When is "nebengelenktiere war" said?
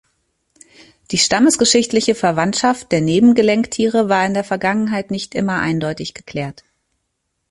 3.01-4.25